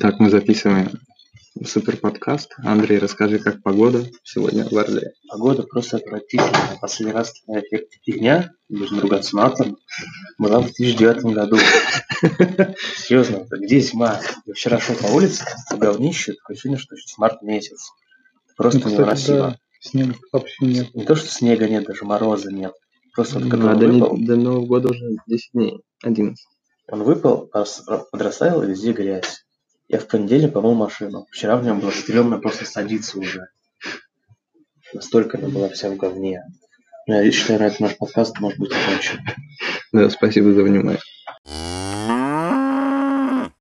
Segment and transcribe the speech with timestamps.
[0.00, 0.90] Так, мы записываем
[1.64, 2.54] супер подкаст.
[2.58, 5.12] Андрей, расскажи, как погода сегодня в Орле.
[5.28, 6.78] Погода просто отвратительная.
[6.80, 7.64] Последний раз такая
[8.04, 9.76] фигня, нужно ругаться матом,
[10.38, 11.56] была в 2009 году.
[12.96, 14.20] Серьезно, где зима?
[14.46, 15.44] Я вчера шел по улице,
[15.76, 17.90] говнище, такое ощущение, что сейчас март месяц.
[18.56, 19.38] Просто Ну, невыносимо.
[19.38, 20.94] да, снега вообще нет.
[20.94, 22.72] Не то, что снега нет, даже мороза нет.
[23.14, 26.44] Просто вот когда А до, выпал, до Нового года уже 10 дней, 11.
[26.90, 29.44] он выпал, рас- подрастаял, и везде грязь.
[29.88, 31.26] Я в понедельник помыл машину.
[31.30, 33.48] Вчера в нем было стрёмно просто садиться уже.
[34.92, 36.42] Настолько она была вся в говне.
[37.06, 39.20] Ну, я считаю, на этом наш подкаст может быть окончен.
[39.92, 41.00] Да, спасибо за внимание.